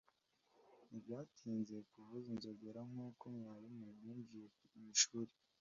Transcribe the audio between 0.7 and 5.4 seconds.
Ntibyatinze kuvuza inzogera nkuko mwarimu yinjiye mwishuri.